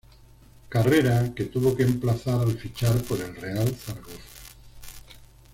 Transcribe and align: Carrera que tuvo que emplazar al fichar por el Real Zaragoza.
Carrera 0.67 1.31
que 1.35 1.43
tuvo 1.45 1.75
que 1.75 1.83
emplazar 1.83 2.41
al 2.41 2.57
fichar 2.57 2.99
por 3.03 3.21
el 3.21 3.35
Real 3.35 3.67
Zaragoza. 3.71 4.17